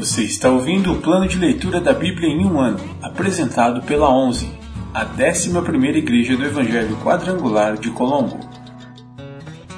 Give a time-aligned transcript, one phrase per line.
[0.00, 4.50] Você está ouvindo o plano de leitura da Bíblia em um ano, apresentado pela 11,
[4.94, 5.50] a 11
[5.98, 8.40] Igreja do Evangelho Quadrangular de Colombo.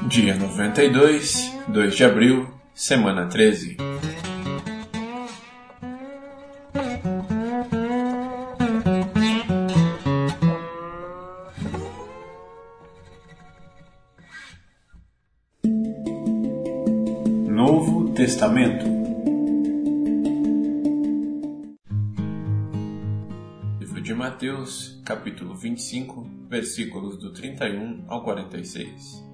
[0.06, 3.76] Dia 92, 2 de abril, semana 13.
[17.48, 18.91] Novo Testamento
[24.42, 29.24] Mateus, capítulo 25, versículos do 31 ao 46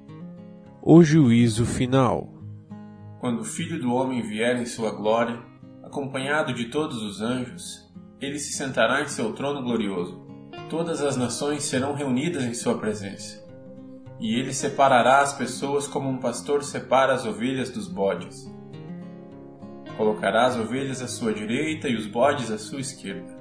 [0.82, 2.28] O juízo final.
[3.18, 5.40] Quando o Filho do Homem vier em sua glória,
[5.82, 7.90] acompanhado de todos os anjos,
[8.20, 10.26] ele se sentará em seu trono glorioso.
[10.68, 13.42] Todas as nações serão reunidas em sua presença.
[14.20, 18.46] E ele separará as pessoas como um pastor separa as ovelhas dos bodes.
[19.96, 23.37] Colocará as ovelhas à sua direita e os bodes à sua esquerda.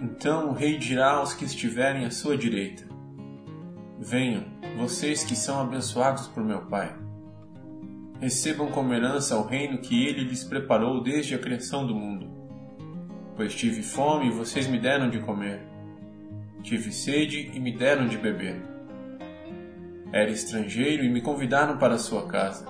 [0.00, 2.84] Então o rei dirá aos que estiverem à sua direita:
[3.98, 4.44] Venham,
[4.78, 6.96] vocês que são abençoados por meu Pai.
[8.18, 12.30] Recebam como herança o reino que ele lhes preparou desde a criação do mundo.
[13.36, 15.60] Pois tive fome e vocês me deram de comer.
[16.62, 18.56] Tive sede e me deram de beber.
[20.12, 22.66] Era estrangeiro e me convidaram para sua casa.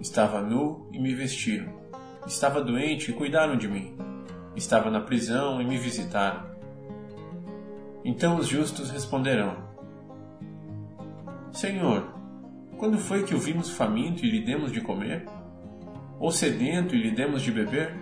[0.00, 1.72] Estava nu e me vestiram.
[2.26, 3.96] Estava doente e cuidaram de mim.
[4.56, 6.56] Estava na prisão e me visitaram.
[8.02, 9.56] Então os justos responderão:
[11.52, 12.14] Senhor,
[12.78, 15.26] quando foi que o vimos faminto e lhe demos de comer?
[16.18, 17.94] Ou sedento e lhe demos de beber?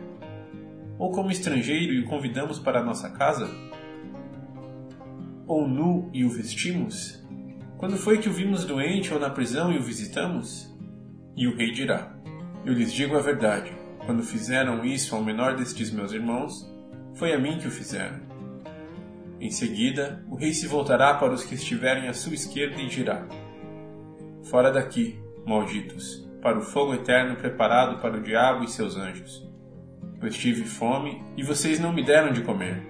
[0.98, 3.48] Ou como estrangeiro e o convidamos para a nossa casa?
[5.46, 7.24] Ou nu e o vestimos?
[7.76, 10.72] Quando foi que o vimos doente ou na prisão e o visitamos?
[11.36, 12.14] E o rei dirá:
[12.64, 13.83] Eu lhes digo a verdade.
[14.06, 16.70] Quando fizeram isso ao menor destes meus irmãos,
[17.14, 18.20] foi a mim que o fizeram.
[19.40, 23.26] Em seguida, o rei se voltará para os que estiverem à sua esquerda e dirá:
[24.44, 29.48] Fora daqui, malditos, para o fogo eterno preparado para o diabo e seus anjos.
[30.20, 32.86] Pois tive fome e vocês não me deram de comer.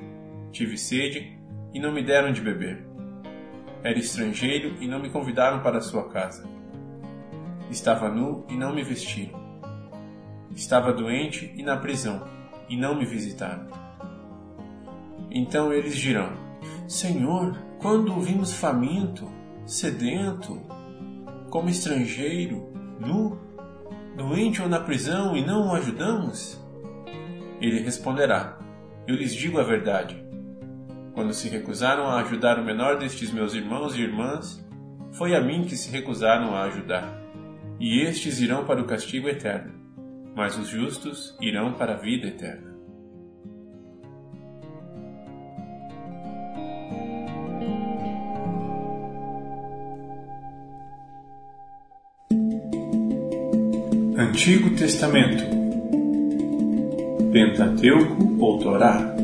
[0.51, 1.39] Tive sede
[1.73, 2.85] e não me deram de beber.
[3.83, 6.49] Era estrangeiro e não me convidaram para sua casa.
[7.71, 9.44] Estava nu e não me vestiram.
[10.55, 12.27] Estava doente e na prisão,
[12.69, 13.67] e não me visitaram.
[15.31, 16.33] Então eles dirão:
[16.87, 19.29] Senhor, quando o vimos faminto,
[19.67, 20.61] sedento,
[21.51, 23.39] como estrangeiro, nu,
[24.17, 26.63] doente ou na prisão e não o ajudamos?
[27.61, 28.59] Ele responderá:
[29.07, 30.23] Eu lhes digo a verdade.
[31.15, 34.65] Quando se recusaram a ajudar o menor destes meus irmãos e irmãs,
[35.13, 37.21] foi a mim que se recusaram a ajudar.
[37.79, 39.73] E estes irão para o castigo eterno,
[40.35, 42.75] mas os justos irão para a vida eterna.
[54.17, 55.45] Antigo Testamento.
[57.33, 59.15] Pentateuco ou Torá?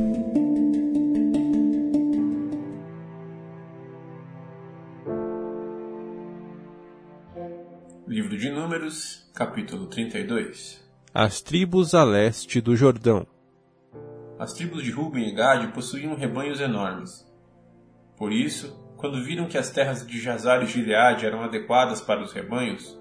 [8.07, 13.27] Livro de Números, capítulo 32 As tribos a leste do Jordão.
[14.39, 17.27] As tribos de Ruben e Gade possuíam rebanhos enormes.
[18.17, 22.33] Por isso, quando viram que as terras de Jazar e Gileade eram adequadas para os
[22.33, 22.97] rebanhos,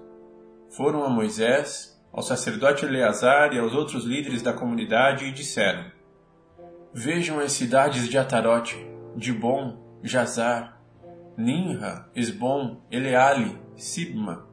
[0.70, 5.84] foram a Moisés, ao sacerdote Eleazar e aos outros líderes da comunidade e disseram:
[6.92, 8.76] Vejam as cidades de Atarote,
[9.14, 10.82] Dibon, Jazar,
[11.36, 14.48] Ninra, Esbom, Eleale, Sibma,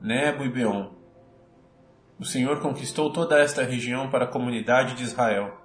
[0.00, 0.97] Nebo e Beon.
[2.20, 5.56] O Senhor conquistou toda esta região para a comunidade de Israel,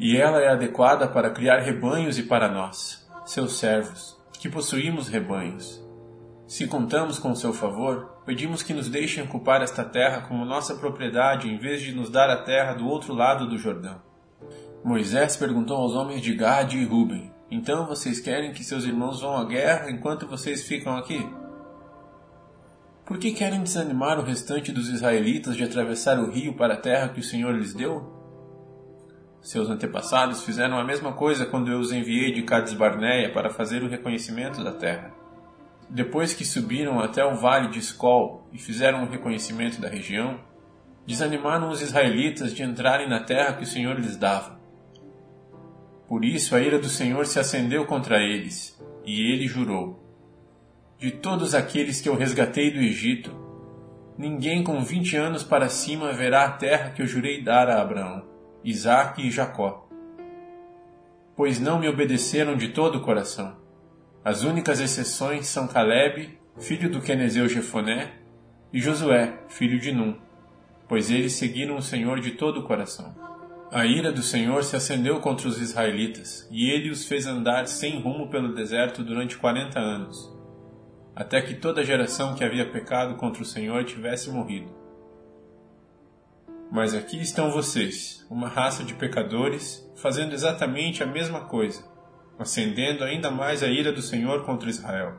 [0.00, 5.86] e ela é adequada para criar rebanhos e para nós, seus servos, que possuímos rebanhos.
[6.46, 11.46] Se contamos com seu favor, pedimos que nos deixem ocupar esta terra como nossa propriedade
[11.46, 14.00] em vez de nos dar a terra do outro lado do Jordão.
[14.82, 19.36] Moisés perguntou aos homens de Gade e Ruben: Então vocês querem que seus irmãos vão
[19.36, 21.22] à guerra enquanto vocês ficam aqui?
[23.08, 27.08] Por que querem desanimar o restante dos israelitas de atravessar o rio para a terra
[27.08, 28.06] que o Senhor lhes deu?
[29.40, 33.82] Seus antepassados fizeram a mesma coisa quando eu os enviei de Cades Barneia para fazer
[33.82, 35.14] o reconhecimento da terra.
[35.88, 40.38] Depois que subiram até o vale de Escol e fizeram o reconhecimento da região,
[41.06, 44.60] desanimaram os israelitas de entrarem na terra que o Senhor lhes dava.
[46.06, 50.07] Por isso a ira do Senhor se acendeu contra eles, e ele jurou:
[50.98, 53.48] De todos aqueles que eu resgatei do Egito,
[54.18, 58.24] Ninguém com vinte anos para cima verá a terra que eu jurei dar a Abraão,
[58.64, 59.88] Isaque e Jacó.
[61.36, 63.56] Pois não me obedeceram de todo o coração.
[64.24, 68.14] As únicas exceções são Caleb, filho do Quenezeu Jefoné,
[68.72, 70.16] e Josué, filho de Num,
[70.88, 73.14] pois eles seguiram o Senhor de todo o coração.
[73.70, 78.00] A ira do Senhor se acendeu contra os israelitas, e ele os fez andar sem
[78.00, 80.36] rumo pelo deserto durante quarenta anos
[81.18, 84.72] até que toda a geração que havia pecado contra o Senhor tivesse morrido.
[86.70, 91.82] Mas aqui estão vocês, uma raça de pecadores, fazendo exatamente a mesma coisa,
[92.38, 95.16] acendendo ainda mais a ira do Senhor contra Israel.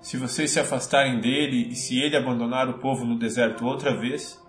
[0.00, 4.42] Se vocês se afastarem dele e se ele abandonar o povo no deserto outra vez,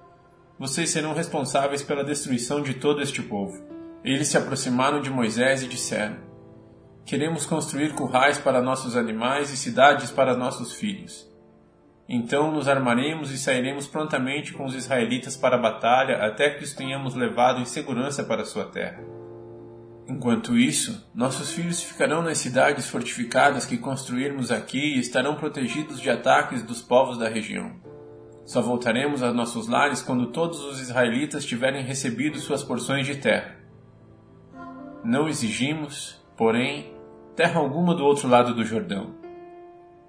[0.58, 3.64] vocês serão responsáveis pela destruição de todo este povo.
[4.04, 6.18] Eles se aproximaram de Moisés e disseram:
[7.06, 11.30] Queremos construir currais para nossos animais e cidades para nossos filhos.
[12.08, 16.74] Então nos armaremos e sairemos prontamente com os israelitas para a batalha até que os
[16.74, 19.04] tenhamos levado em segurança para sua terra.
[20.08, 26.10] Enquanto isso, nossos filhos ficarão nas cidades fortificadas que construirmos aqui e estarão protegidos de
[26.10, 27.82] ataques dos povos da região.
[28.46, 33.56] Só voltaremos a nossos lares quando todos os israelitas tiverem recebido suas porções de terra.
[35.04, 36.93] Não exigimos, porém,
[37.36, 39.16] terra alguma do outro lado do Jordão.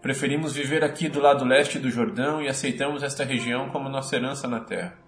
[0.03, 4.47] Preferimos viver aqui do lado leste do Jordão e aceitamos esta região como nossa herança
[4.47, 4.99] na terra.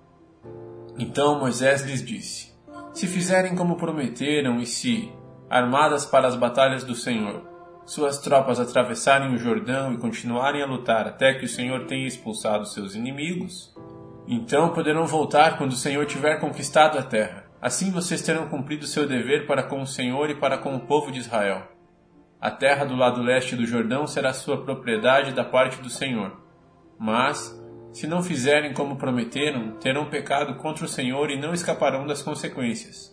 [0.98, 2.54] Então Moisés lhes disse:
[2.94, 5.12] Se fizerem como prometeram e se,
[5.50, 7.42] armadas para as batalhas do Senhor,
[7.84, 12.64] suas tropas atravessarem o Jordão e continuarem a lutar até que o Senhor tenha expulsado
[12.64, 13.76] seus inimigos,
[14.26, 17.44] então poderão voltar quando o Senhor tiver conquistado a terra.
[17.60, 21.12] Assim vocês terão cumprido seu dever para com o Senhor e para com o povo
[21.12, 21.75] de Israel.
[22.46, 26.40] A terra do lado leste do Jordão será sua propriedade da parte do Senhor.
[26.96, 27.60] Mas,
[27.92, 33.12] se não fizerem como prometeram, terão pecado contra o Senhor e não escaparão das consequências.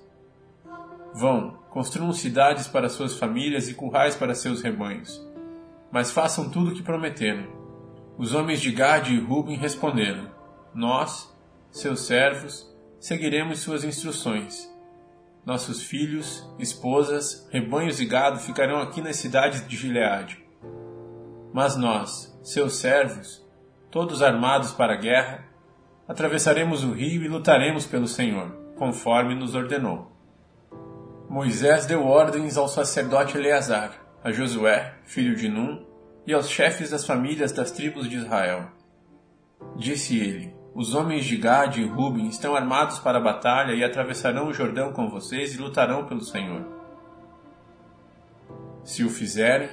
[1.15, 5.19] Vão, construam cidades para suas famílias e currais para seus rebanhos.
[5.91, 7.47] Mas façam tudo o que prometeram.
[8.19, 10.29] Os homens de Gade e Ruben responderam:
[10.75, 11.35] Nós,
[11.71, 14.71] seus servos, seguiremos suas instruções
[15.45, 20.43] nossos filhos, esposas, rebanhos e gado ficarão aqui nas cidades de Gileade.
[21.51, 23.45] Mas nós, seus servos,
[23.91, 25.45] todos armados para a guerra,
[26.07, 30.11] atravessaremos o rio e lutaremos pelo Senhor, conforme nos ordenou.
[31.29, 33.91] Moisés deu ordens ao sacerdote Eleazar,
[34.23, 35.85] a Josué, filho de Num,
[36.25, 38.67] e aos chefes das famílias das tribos de Israel.
[39.75, 44.47] Disse ele: os homens de Gade e Ruben estão armados para a batalha e atravessarão
[44.47, 46.65] o Jordão com vocês e lutarão pelo Senhor.
[48.83, 49.69] Se o fizerem,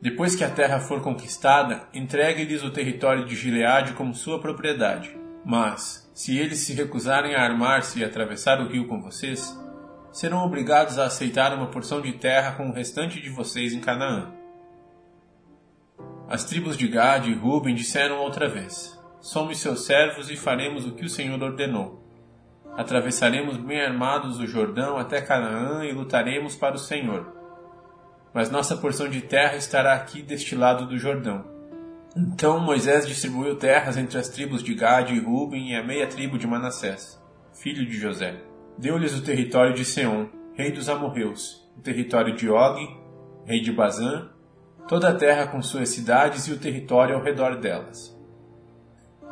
[0.00, 5.16] depois que a terra for conquistada, entregue-lhes o território de Gileade como sua propriedade.
[5.44, 9.58] Mas, se eles se recusarem a armar-se e atravessar o rio com vocês,
[10.12, 14.32] serão obrigados a aceitar uma porção de terra com o restante de vocês em Canaã.
[16.28, 18.93] As tribos de Gade e Ruben disseram outra vez:
[19.24, 21.98] Somos seus servos e faremos o que o Senhor ordenou.
[22.76, 27.34] Atravessaremos bem armados o Jordão até Canaã e lutaremos para o Senhor.
[28.34, 31.42] Mas nossa porção de terra estará aqui deste lado do Jordão.
[32.14, 36.36] Então Moisés distribuiu terras entre as tribos de Gade e Ruben e a meia tribo
[36.36, 37.18] de Manassés,
[37.54, 38.42] filho de José.
[38.76, 42.78] Deu-lhes o território de Seom, rei dos amorreus, o território de Og,
[43.46, 44.28] rei de Bazã,
[44.86, 48.13] toda a terra com suas cidades e o território ao redor delas.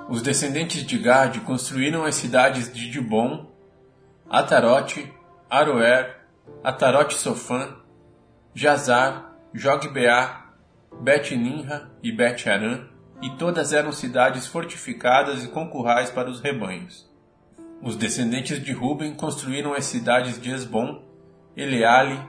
[0.09, 3.47] Os descendentes de Gad construíram as cidades de Dibon,
[4.29, 5.13] Atarote,
[5.49, 6.19] Aroer,
[6.63, 7.77] Atarote Sofã,
[8.55, 10.51] Jazar, Jogbeá,
[11.01, 12.89] Bet-Ninra e Bet-Arã,
[13.23, 17.09] e todas eram cidades fortificadas e com currais para os rebanhos.
[17.81, 21.03] Os descendentes de Ruben construíram as cidades de Esbom,
[21.57, 22.21] Eleale,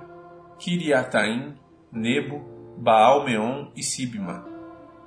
[0.59, 1.55] Kiriataim,
[1.91, 4.52] Nebo, Baal-Meon e Sibma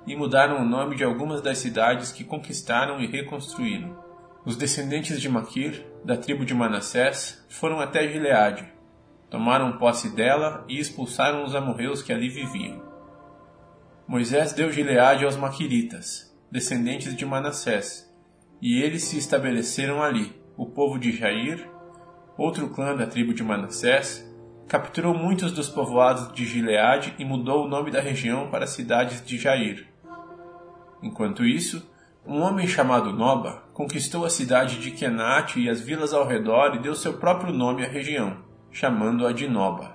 [0.07, 3.97] e mudaram o nome de algumas das cidades que conquistaram e reconstruíram.
[4.45, 8.73] Os descendentes de Maquir, da tribo de Manassés, foram até Gileade,
[9.29, 12.81] tomaram posse dela e expulsaram os amorreus que ali viviam.
[14.07, 18.09] Moisés deu Gileade aos Maquiritas, descendentes de Manassés,
[18.63, 20.41] e eles se estabeleceram ali.
[20.57, 21.69] O povo de Jair,
[22.39, 24.25] outro clã da tribo de Manassés,
[24.69, 29.37] capturou muitos dos povoados de Gileade e mudou o nome da região para cidades de
[29.37, 29.87] Jair.
[31.03, 31.87] Enquanto isso,
[32.27, 36.79] um homem chamado Noba conquistou a cidade de Kenat e as vilas ao redor e
[36.79, 38.39] deu seu próprio nome à região,
[38.71, 39.95] chamando-a de Noba.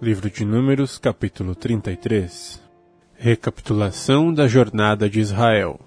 [0.00, 2.62] Livro de Números, capítulo 33
[3.16, 5.80] Recapitulação da jornada de Israel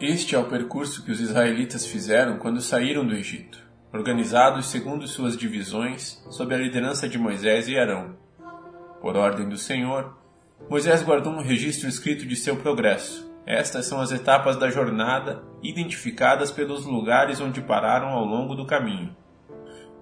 [0.00, 3.58] Este é o percurso que os israelitas fizeram quando saíram do Egito,
[3.92, 8.16] organizados segundo suas divisões, sob a liderança de Moisés e Arão.
[9.00, 10.14] Por ordem do Senhor,
[10.68, 13.32] Moisés guardou um registro escrito de seu progresso.
[13.46, 19.14] Estas são as etapas da jornada, identificadas pelos lugares onde pararam ao longo do caminho.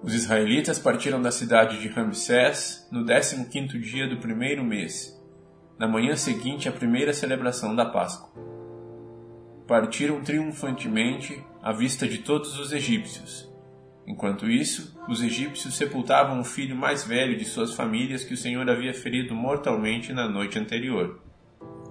[0.01, 5.19] Os israelitas partiram da cidade de Ramsés no 15º dia do primeiro mês,
[5.77, 8.33] na manhã seguinte à primeira celebração da Páscoa
[9.67, 13.51] partiram triunfantemente à vista de todos os egípcios.
[14.05, 18.69] Enquanto isso, os egípcios sepultavam o filho mais velho de suas famílias que o Senhor
[18.69, 21.21] havia ferido mortalmente na noite anterior.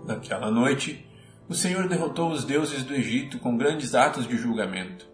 [0.04, 1.06] Naquela noite,
[1.48, 5.06] o Senhor derrotou os deuses do Egito com grandes atos de julgamento.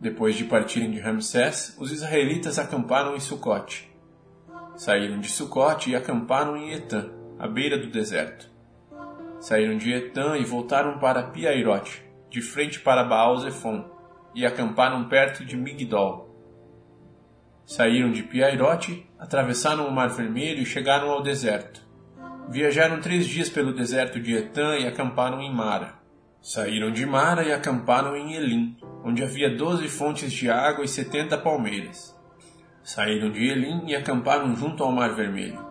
[0.00, 3.88] Depois de partirem de Ramsés, os israelitas acamparam em Sucote.
[4.76, 8.48] Saíram de Sucote e acamparam em Etã, à beira do deserto.
[9.40, 13.97] Saíram de Etã e voltaram para Piairote, de frente para Baal-Zephon,
[14.34, 16.28] e acamparam perto de Migdol.
[17.66, 21.86] Saíram de Piairote, atravessaram o Mar Vermelho e chegaram ao deserto.
[22.48, 25.98] Viajaram três dias pelo deserto de Etã e acamparam em Mara.
[26.40, 31.36] Saíram de Mara e acamparam em Elim, onde havia doze fontes de água e setenta
[31.36, 32.16] palmeiras.
[32.82, 35.66] Saíram de Elim e acamparam junto ao Mar Vermelho.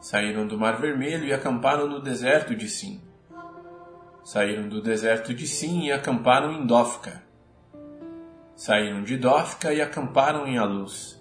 [0.00, 3.00] Saíram do Mar Vermelho e acamparam no deserto de Sim.
[4.24, 7.23] Saíram do deserto de Sim e acamparam em Dófica.
[8.56, 11.20] Saíram de Dófica e acamparam em Aluz.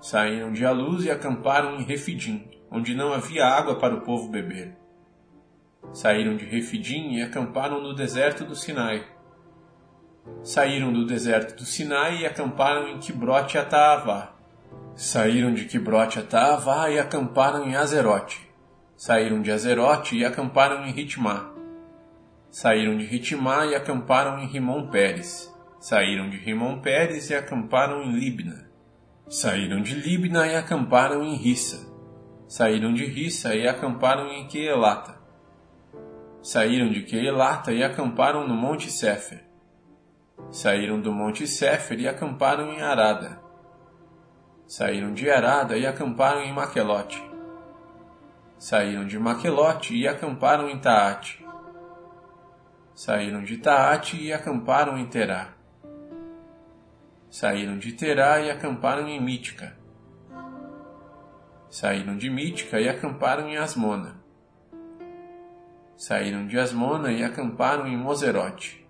[0.00, 4.74] Saíram de Aluz e acamparam em Refidim, onde não havia água para o povo beber.
[5.92, 9.06] Saíram de Refidim e acamparam no deserto do Sinai.
[10.42, 14.32] Saíram do deserto do Sinai e acamparam em Quibrote Ataavá.
[14.94, 18.40] Saíram de Quibrote Ataavá e acamparam em Azerote.
[18.96, 21.51] Saíram de Azerote e acamparam em Ritmá.
[22.52, 25.50] Saíram de Ritmá e acamparam em Rimon Pérez.
[25.80, 28.70] Saíram de Rimon Pérez e acamparam em Libna.
[29.26, 31.90] Saíram de Libna e acamparam em Rissa.
[32.46, 35.18] Saíram de Rissa e acamparam em Queelata.
[36.42, 39.42] Saíram de Queelata e acamparam no Monte Sefer.
[40.50, 43.40] Saíram do Monte Sefer e acamparam em Arada.
[44.66, 47.24] Saíram de Arada e acamparam em Maquelote.
[48.58, 51.41] Saíram de Maquelote e acamparam em Taate.
[52.94, 55.54] Saíram de Taate e acamparam em Terá.
[57.30, 59.74] Saíram de Terá e acamparam em Mítica.
[61.70, 64.20] Saíram de Mítica e acamparam em Asmona.
[65.96, 68.86] Saíram de Asmona e acamparam em Moserote.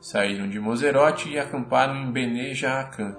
[0.00, 3.16] Saíram de Moserote e acamparam em Bene Jaacã.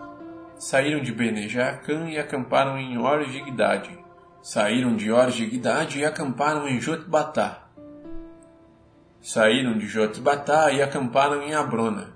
[0.57, 3.97] Saíram de Bene Jaacã e acamparam em Orgigdade.
[4.41, 7.62] Saíram de Orgigdade e acamparam em Jotbatá.
[9.25, 12.13] Saíram de Jotbatá e acamparam em Abrona.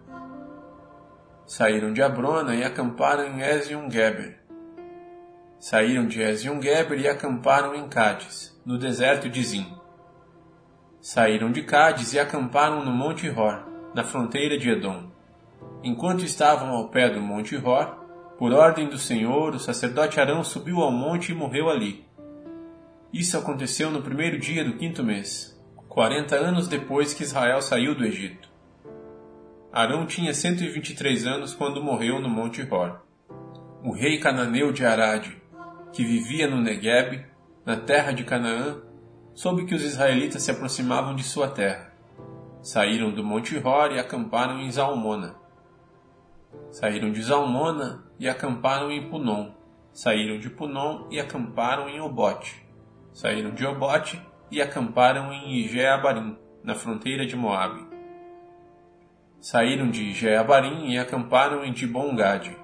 [1.46, 4.38] Saíram de Abrona e acamparam em Ezion-Geber.
[5.58, 9.74] Saíram de Ezion-Geber e acamparam em Cádiz, no deserto de Zim.
[11.00, 13.64] Saíram de Cádiz e acamparam no Monte Hor,
[13.96, 15.10] na fronteira de Edom.
[15.82, 17.86] Enquanto estavam ao pé do Monte Hor,
[18.38, 22.06] por ordem do Senhor, o sacerdote Arão subiu ao monte e morreu ali.
[23.14, 25.57] Isso aconteceu no primeiro dia do quinto mês,
[25.88, 28.50] quarenta anos depois que Israel saiu do Egito.
[29.72, 33.02] Arão tinha 123 anos quando morreu no Monte Hor.
[33.84, 35.42] O rei cananeu de Arade,
[35.94, 37.26] que vivia no Negueb,
[37.66, 38.82] na terra de Canaã,
[39.34, 41.94] soube que os israelitas se aproximavam de sua terra.
[42.62, 45.36] Saíram do Monte Hor e acamparam em Zalmona.
[46.72, 49.52] Saíram de Zalmona e acamparam em Punon.
[49.94, 52.64] Saíram de Punon e acamparam em Obote.
[53.14, 57.86] Saíram de Obote e acamparam em Ijeabarim, na fronteira de Moabe.
[59.40, 62.56] Saíram de Ijeabarim e acamparam em Dibongade.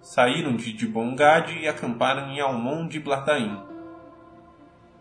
[0.00, 3.58] Saíram de Dibongade e acamparam em Almon de Blataim.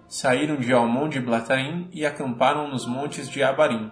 [0.08, 3.92] Saíram de Almon de Blataim e acamparam nos montes de Abarim,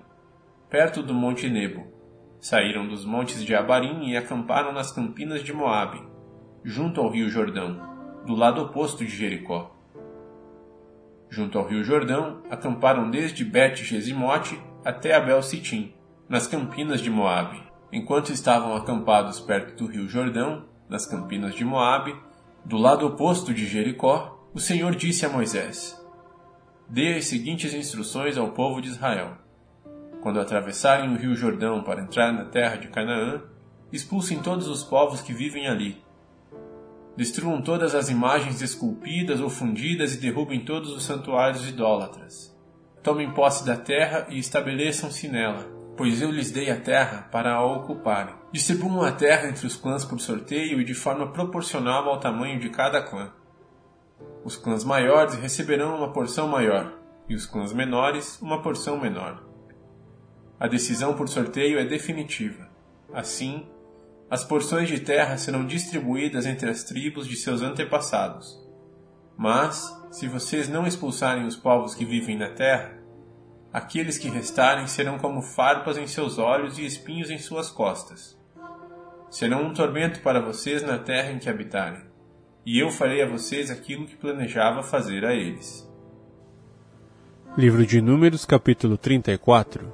[0.69, 1.91] perto do Monte Nebo.
[2.39, 6.01] Saíram dos montes de Abarim e acamparam nas campinas de Moabe,
[6.63, 7.79] junto ao rio Jordão,
[8.27, 9.72] do lado oposto de Jericó.
[11.33, 15.93] Junto ao rio Jordão, acamparam desde Bet-Gesimote até Abel-Sitim,
[16.29, 17.63] nas campinas de Moabe.
[17.91, 22.15] Enquanto estavam acampados perto do rio Jordão, nas campinas de Moabe,
[22.63, 25.99] do lado oposto de Jericó, o Senhor disse a Moisés:
[26.87, 29.37] Dê as seguintes instruções ao povo de Israel
[30.23, 33.41] quando atravessarem o rio Jordão para entrar na terra de Canaã,
[33.91, 36.01] expulsem todos os povos que vivem ali.
[37.15, 42.51] Destruam todas as imagens esculpidas ou fundidas e derrubem todos os santuários idólatras.
[43.03, 45.67] tomem posse da terra e estabeleçam-se nela,
[45.97, 48.33] pois eu lhes dei a terra para a ocuparem.
[48.51, 52.69] Distribuam a terra entre os clãs por sorteio e de forma proporcional ao tamanho de
[52.69, 53.31] cada clã.
[54.43, 56.93] Os clãs maiores receberão uma porção maior,
[57.27, 59.43] e os clãs menores uma porção menor.
[60.59, 62.69] A decisão por sorteio é definitiva.
[63.13, 63.67] Assim,
[64.29, 68.59] as porções de terra serão distribuídas entre as tribos de seus antepassados.
[69.37, 72.97] Mas, se vocês não expulsarem os povos que vivem na terra,
[73.71, 78.39] aqueles que restarem serão como farpas em seus olhos e espinhos em suas costas.
[79.31, 82.01] Serão um tormento para vocês na terra em que habitarem,
[82.65, 85.91] e eu farei a vocês aquilo que planejava fazer a eles.
[87.57, 89.91] Livro de Números, capítulo 34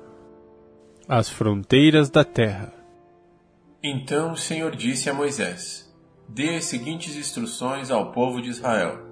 [1.08, 2.79] As fronteiras da terra.
[3.82, 5.94] Então o Senhor disse a Moisés:
[6.28, 9.10] Dê as seguintes instruções ao povo de Israel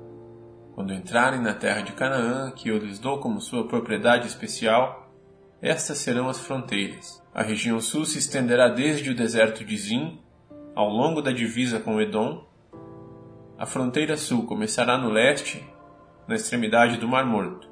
[0.78, 5.12] quando entrarem na terra de Canaã, que eu lhes dou como sua propriedade especial,
[5.60, 7.20] estas serão as fronteiras.
[7.34, 10.20] A região sul se estenderá desde o deserto de Zim,
[10.76, 12.46] ao longo da divisa com Edom.
[13.58, 15.68] A fronteira sul começará no leste,
[16.28, 17.68] na extremidade do Mar Morto.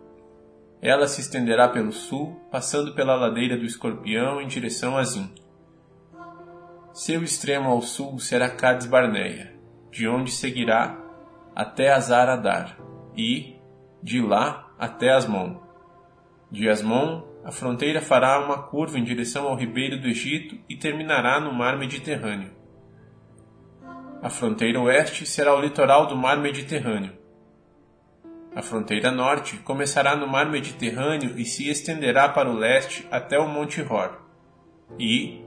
[0.81, 5.31] Ela se estenderá pelo sul, passando pela ladeira do Escorpião em direção a Zim.
[6.95, 9.53] Seu extremo ao sul será Cades Barneia,
[9.91, 10.97] de onde seguirá
[11.53, 12.77] até Azaradar
[13.17, 13.57] e,
[14.01, 15.59] de lá até Asmon.
[16.49, 21.37] De Asmon, a fronteira fará uma curva em direção ao ribeiro do Egito e terminará
[21.37, 22.53] no mar Mediterrâneo.
[24.21, 27.11] A fronteira oeste será o litoral do mar Mediterrâneo.
[28.55, 33.49] A fronteira norte começará no mar Mediterrâneo e se estenderá para o leste até o
[33.49, 34.17] Monte Hor,
[34.97, 35.43] e,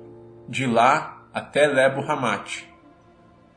[0.46, 2.68] de lá até Lebo Hamate,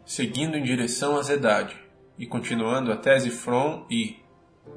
[0.05, 1.75] seguindo em direção a Zedade
[2.15, 4.17] e continuando até Zifron e,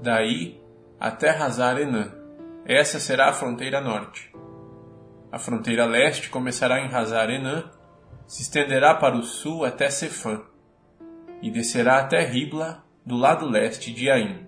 [0.01, 0.59] daí,
[0.99, 2.11] até Hazar Enã.
[2.65, 4.33] Essa será a fronteira norte.
[5.31, 7.71] A fronteira leste começará em Hazar Enã,
[8.27, 10.41] se estenderá para o sul até Sefã,
[11.43, 14.47] e descerá até Ribla, do lado leste de Aim.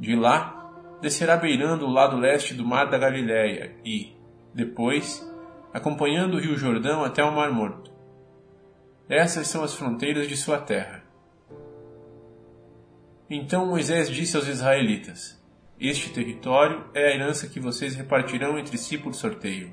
[0.00, 4.16] De lá, descerá beirando o lado leste do Mar da Galileia e,
[4.54, 5.30] depois,
[5.74, 7.97] acompanhando o rio Jordão até o Mar Morto.
[9.08, 11.02] Essas são as fronteiras de sua terra.
[13.30, 15.42] Então Moisés disse aos israelitas:
[15.80, 19.72] Este território é a herança que vocês repartirão entre si por sorteio.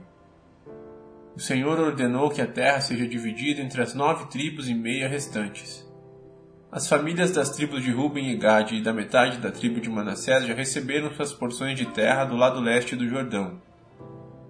[1.35, 5.85] O Senhor ordenou que a terra seja dividida entre as nove tribos e meia restantes.
[6.71, 10.45] As famílias das tribos de Ruben e Gade e da metade da tribo de Manassés
[10.45, 13.61] já receberam suas porções de terra do lado leste do Jordão,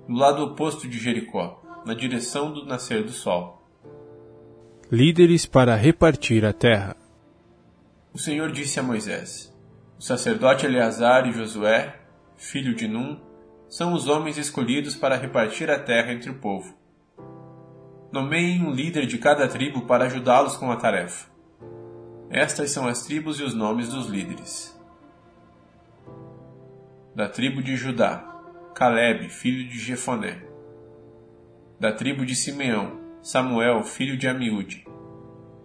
[0.08, 3.65] do lado oposto de Jericó, na direção do nascer do sol.
[4.92, 6.96] Líderes para repartir a terra.
[8.14, 9.52] O Senhor disse a Moisés:
[9.98, 11.96] O sacerdote Eleazar e Josué,
[12.38, 13.20] filho de Num,
[13.68, 16.78] são os homens escolhidos para repartir a terra entre o povo.
[18.12, 21.32] Nomeiem um líder de cada tribo para ajudá-los com a tarefa.
[22.30, 24.80] Estas são as tribos e os nomes dos líderes.
[27.16, 28.24] Da tribo de Judá,
[28.76, 30.44] Caleb, filho de Jefoné.
[31.80, 34.86] Da tribo de Simeão, Samuel, filho de Amiúde.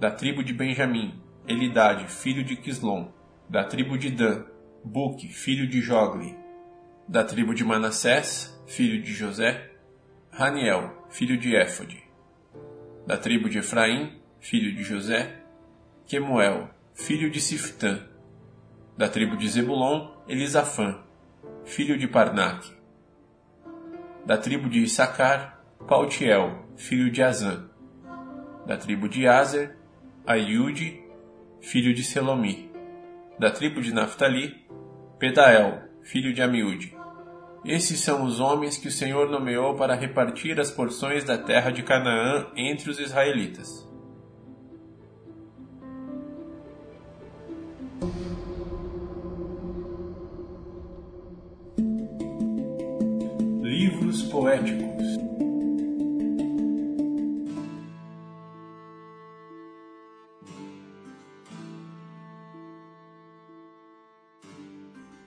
[0.00, 3.12] Da tribo de Benjamim, Elidade, filho de Quislom,
[3.50, 4.46] da tribo de Dan,
[4.82, 6.34] Buque, filho de Jogli,
[7.06, 9.72] da tribo de Manassés, filho de José,
[10.30, 12.02] Raniel, filho de Éfode,
[13.06, 15.42] da tribo de Efraim, filho de José,
[16.06, 18.08] Quemuel, filho de Siftã,
[18.96, 20.98] da tribo de Zebulon, Elisafã,
[21.66, 22.72] filho de Parnaque,
[24.24, 25.59] da tribo de Issacar,
[25.90, 27.64] Pautiel, filho de Azã,
[28.64, 29.76] da tribo de Azer,
[30.24, 31.02] Aiude,
[31.60, 32.70] filho de Selomi.
[33.40, 34.54] Da tribo de Naphtali,
[35.18, 36.96] Pedael, filho de Amiúde.
[37.64, 41.82] Esses são os homens que o Senhor nomeou para repartir as porções da terra de
[41.82, 43.84] Canaã entre os israelitas.
[53.60, 54.99] Livros poéticos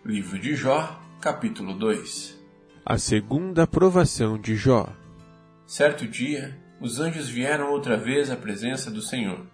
[0.06, 2.38] Livro de Jó, capítulo 2
[2.86, 4.90] A segunda provação de Jó.
[5.66, 9.48] Certo dia, os anjos vieram outra vez à presença do Senhor.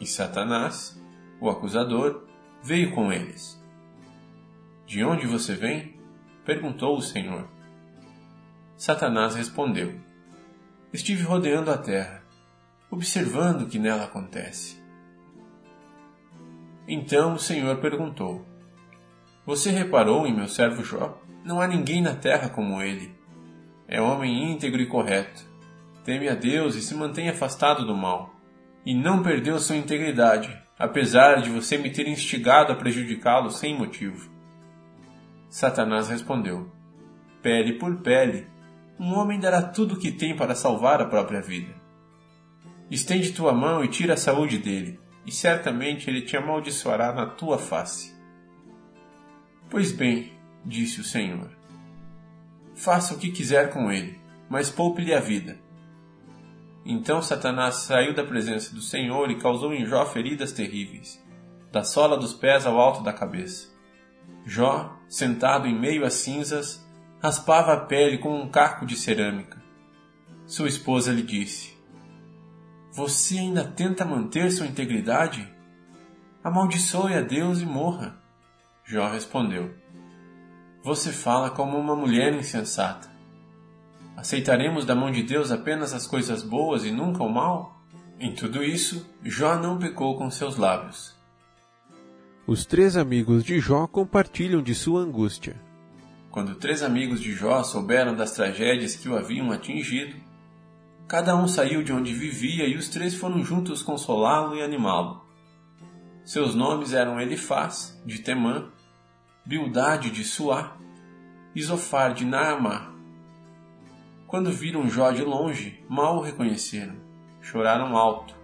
[0.00, 1.00] E Satanás,
[1.40, 2.26] o acusador,
[2.60, 3.62] veio com eles.
[4.84, 5.96] De onde você vem?
[6.44, 7.48] perguntou o Senhor.
[8.76, 9.94] Satanás respondeu:
[10.92, 12.24] Estive rodeando a terra,
[12.90, 14.82] observando o que nela acontece.
[16.88, 18.44] Então o Senhor perguntou:
[19.48, 21.18] Você reparou em meu servo Jó?
[21.42, 23.16] Não há ninguém na terra como ele.
[23.88, 25.42] É homem íntegro e correto.
[26.04, 28.34] Teme a Deus e se mantém afastado do mal.
[28.84, 34.30] E não perdeu sua integridade, apesar de você me ter instigado a prejudicá-lo sem motivo.
[35.48, 36.70] Satanás respondeu:
[37.40, 38.46] Pele por pele,
[39.00, 41.74] um homem dará tudo o que tem para salvar a própria vida.
[42.90, 47.56] Estende tua mão e tira a saúde dele, e certamente ele te amaldiçoará na tua
[47.56, 48.17] face.
[49.70, 50.32] Pois bem,
[50.64, 51.50] disse o Senhor,
[52.74, 55.58] faça o que quiser com ele, mas poupe-lhe a vida.
[56.86, 61.22] Então Satanás saiu da presença do Senhor e causou em Jó feridas terríveis,
[61.70, 63.68] da sola dos pés ao alto da cabeça.
[64.46, 66.82] Jó, sentado em meio às cinzas,
[67.20, 69.62] raspava a pele com um caco de cerâmica.
[70.46, 71.76] Sua esposa lhe disse:
[72.94, 75.46] Você ainda tenta manter sua integridade?
[76.42, 78.27] Amaldiçoe a Deus e morra.
[78.90, 79.74] Jó respondeu:
[80.82, 83.10] Você fala como uma mulher insensata.
[84.16, 87.82] Aceitaremos da mão de Deus apenas as coisas boas e nunca o mal?
[88.18, 91.14] Em tudo isso, Jó não pecou com seus lábios.
[92.46, 95.60] Os três amigos de Jó compartilham de sua angústia.
[96.30, 100.16] Quando três amigos de Jó souberam das tragédias que o haviam atingido,
[101.06, 105.28] cada um saiu de onde vivia e os três foram juntos consolá-lo e animá-lo.
[106.24, 108.70] Seus nomes eram Elifaz, de Temã,
[109.48, 110.76] Bildade, de Suá,
[111.58, 112.92] Zofar, de Naamá.
[114.26, 116.96] Quando viram Jó de longe, mal o reconheceram.
[117.40, 118.34] Choraram alto,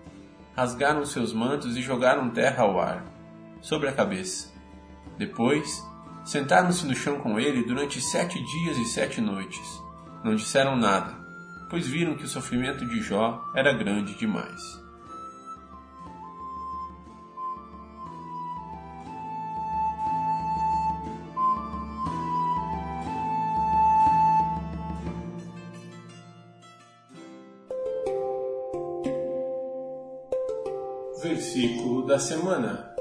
[0.57, 3.05] rasgaram seus mantos e jogaram terra ao ar,
[3.61, 4.51] sobre a cabeça.
[5.19, 5.85] Depois,
[6.25, 9.83] Sentaram-se no chão com ele durante sete dias e sete noites.
[10.25, 11.15] Não disseram nada,
[11.69, 14.83] pois viram que o sofrimento de Jó era grande demais.
[32.15, 32.95] Da semana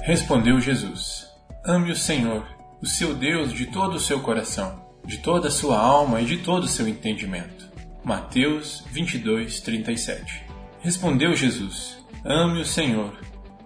[0.00, 1.28] Respondeu Jesus:
[1.62, 2.46] Ame o Senhor,
[2.80, 6.38] o seu Deus, de todo o seu coração, de toda a sua alma e de
[6.38, 7.68] todo o seu entendimento.
[8.02, 10.46] Mateus 22, 37.
[10.80, 13.20] Respondeu Jesus: Ame o Senhor,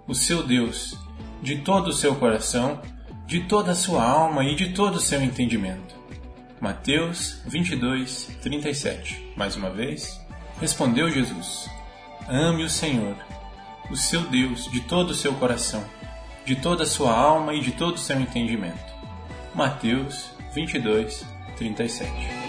[0.08, 0.98] o seu Deus,
[1.40, 2.82] de todo o seu coração,
[3.24, 5.94] de toda a sua alma e de todo o seu entendimento.
[6.60, 9.32] Mateus 22, 37.
[9.36, 10.20] Mais uma vez.
[10.60, 11.68] Respondeu Jesus:
[12.28, 13.16] Ame o Senhor,
[13.90, 15.84] o seu Deus, de todo o seu coração
[16.46, 18.94] de toda a sua alma e de todo o seu entendimento.
[19.52, 22.45] Mateus 22, 37